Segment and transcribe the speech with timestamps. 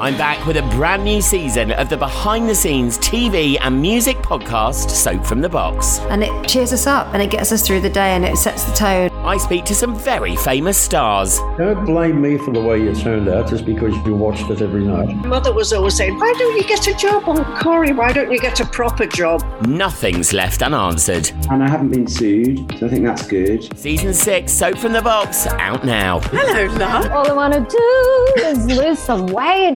[0.00, 4.16] I'm back with a brand new season of the behind the scenes TV and music
[4.18, 5.98] podcast, Soap from the Box.
[6.08, 8.62] And it cheers us up and it gets us through the day and it sets
[8.62, 9.10] the tone.
[9.26, 11.40] I speak to some very famous stars.
[11.58, 14.84] Don't blame me for the way you turned out just because you watched it every
[14.84, 15.12] night.
[15.26, 17.92] Mother was always saying, Why don't you get a job on Corrie?
[17.92, 19.42] Why don't you get a proper job?
[19.66, 21.28] Nothing's left unanswered.
[21.50, 23.76] And I haven't been sued, so I think that's good.
[23.76, 26.20] Season 6, Soap from the Box, out now.
[26.20, 27.10] Hello, love.
[27.10, 29.66] All I want to do is lose some weight.